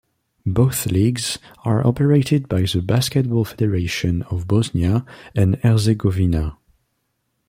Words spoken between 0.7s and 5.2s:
leagues are operated by the Basketball Federation of Bosnia